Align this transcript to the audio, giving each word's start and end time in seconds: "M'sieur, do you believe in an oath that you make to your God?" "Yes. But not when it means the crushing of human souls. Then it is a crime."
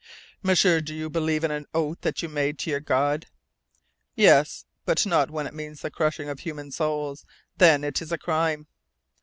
"M'sieur, 0.41 0.81
do 0.81 0.95
you 0.95 1.11
believe 1.11 1.43
in 1.43 1.51
an 1.51 1.67
oath 1.75 2.01
that 2.01 2.23
you 2.23 2.27
make 2.29 2.57
to 2.57 2.71
your 2.71 2.79
God?" 2.79 3.27
"Yes. 4.15 4.65
But 4.83 5.05
not 5.05 5.29
when 5.29 5.45
it 5.45 5.53
means 5.53 5.81
the 5.81 5.91
crushing 5.91 6.27
of 6.27 6.39
human 6.39 6.71
souls. 6.71 7.23
Then 7.57 7.83
it 7.83 8.01
is 8.01 8.11
a 8.11 8.17
crime." 8.17 8.65